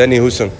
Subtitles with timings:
[0.00, 0.50] Danny Hoesen.